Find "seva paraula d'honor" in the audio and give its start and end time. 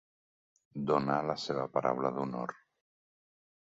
1.43-2.59